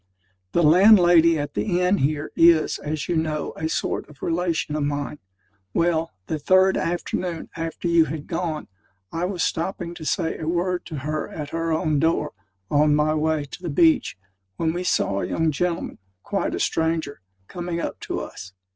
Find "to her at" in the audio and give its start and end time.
10.87-11.51